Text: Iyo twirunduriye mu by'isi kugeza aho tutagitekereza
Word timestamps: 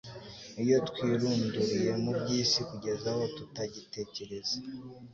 Iyo 0.63 0.77
twirunduriye 0.87 1.89
mu 2.03 2.11
by'isi 2.19 2.59
kugeza 2.69 3.05
aho 3.13 3.23
tutagitekereza 3.35 4.55